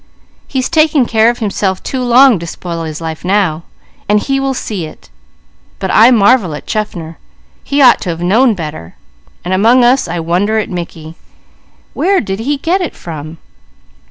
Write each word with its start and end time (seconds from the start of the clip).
He's 0.47 0.67
taken 0.67 1.05
care 1.05 1.29
of 1.29 1.37
himself 1.37 1.83
too 1.83 2.01
long 2.01 2.39
to 2.39 2.47
spoil 2.47 2.85
his 2.85 3.01
life 3.01 3.23
now, 3.23 3.61
and 4.09 4.19
he 4.19 4.39
will 4.39 4.55
see 4.55 4.87
it; 4.87 5.11
but 5.77 5.91
I 5.93 6.09
marvel 6.09 6.55
at 6.55 6.65
Chaffner. 6.65 7.19
He 7.63 7.83
ought 7.83 8.01
to 8.01 8.09
have 8.09 8.19
known 8.23 8.55
better. 8.55 8.95
And 9.45 9.53
among 9.53 9.83
us, 9.83 10.07
I 10.07 10.19
wonder 10.19 10.57
at 10.57 10.71
Mickey. 10.71 11.17
Where 11.93 12.19
did 12.19 12.39
he 12.39 12.57
get 12.57 12.81
it 12.81 12.95
from?" 12.95 13.37